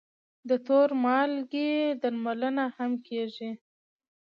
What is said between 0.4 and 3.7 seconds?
د تور مالګې درملنه هم کېږي.